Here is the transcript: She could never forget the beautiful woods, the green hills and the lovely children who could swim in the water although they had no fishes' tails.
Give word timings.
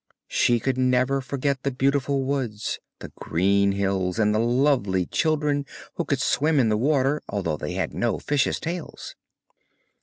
She 0.29 0.59
could 0.59 0.79
never 0.79 1.21
forget 1.21 1.61
the 1.61 1.69
beautiful 1.69 2.23
woods, 2.23 2.79
the 2.97 3.11
green 3.19 3.73
hills 3.73 4.17
and 4.17 4.33
the 4.33 4.39
lovely 4.39 5.05
children 5.05 5.63
who 5.93 6.05
could 6.05 6.19
swim 6.19 6.59
in 6.59 6.69
the 6.69 6.75
water 6.75 7.21
although 7.29 7.55
they 7.57 7.73
had 7.73 7.93
no 7.93 8.17
fishes' 8.17 8.59
tails. 8.59 9.15